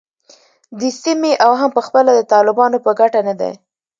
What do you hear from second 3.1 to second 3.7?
نه دی